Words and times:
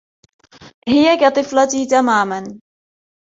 هي 0.87 1.15
كطفلتي 1.17 1.85
تماما. 1.85 2.59